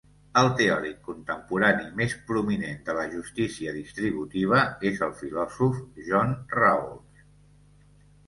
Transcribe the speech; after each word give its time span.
El 0.41 0.47
teòric 0.59 1.01
contemporani 1.07 1.83
més 1.99 2.13
prominent 2.29 2.79
de 2.87 2.95
la 2.99 3.03
justícia 3.11 3.75
distributiva 3.75 4.63
és 4.93 5.03
el 5.09 5.13
filòsof 5.21 5.77
John 6.09 6.33
Rawls. 6.57 7.23